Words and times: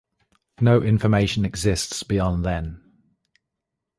No 0.59 0.81
information 0.81 1.45
exists 1.45 2.01
beyond 2.01 2.43
then. 2.43 2.81